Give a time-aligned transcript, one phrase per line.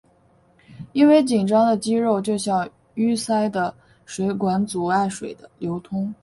[0.93, 3.71] 因为紧张的肌肉就像淤塞的
[4.03, 6.11] 水管阻碍水的流通。